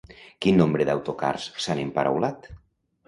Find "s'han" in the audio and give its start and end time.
1.67-1.83